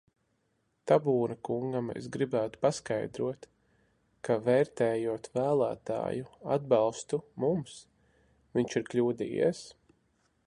Tabūna 0.91 1.35
kungam 1.47 1.91
es 1.99 2.07
gribu 2.15 2.39
paskaidrot, 2.65 3.45
ka, 4.29 4.37
vērtējot 4.47 5.29
vēlētāju 5.37 6.31
atbalstu 6.55 7.21
mums, 7.45 7.75
viņš 8.57 8.79
ir 8.81 8.89
kļūdījies. 8.93 9.63